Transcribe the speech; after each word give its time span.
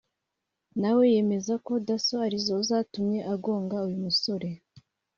na 0.81 0.89
we 0.95 1.03
yemeza 1.15 1.53
ko 1.65 1.73
Dasso 1.87 2.13
ari 2.25 2.37
zo 2.45 2.57
zatumye 2.69 3.19
agonga 3.33 3.77
uyu 3.87 3.97
musore 4.05 4.49